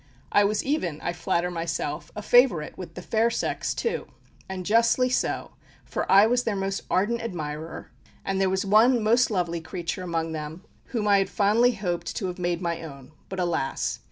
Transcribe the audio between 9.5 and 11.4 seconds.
creature among them whom I had